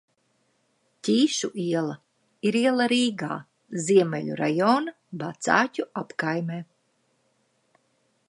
Ķīšu 1.07 1.49
iela 1.63 1.97
ir 2.51 2.55
iela 2.61 2.87
Rīgā, 2.93 3.37
Ziemeļu 3.89 4.37
rajona 4.41 4.95
Vecāķu 5.25 5.87
apkaimē. 6.03 6.57